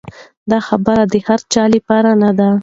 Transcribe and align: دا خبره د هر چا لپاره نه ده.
دا 0.51 0.59
خبره 0.67 1.03
د 1.11 1.15
هر 1.27 1.39
چا 1.53 1.63
لپاره 1.75 2.11
نه 2.23 2.31
ده. 2.37 2.49